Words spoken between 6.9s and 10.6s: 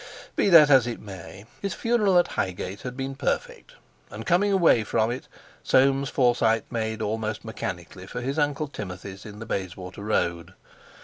almost mechanically for his Uncle Timothy's in the Bayswater Road.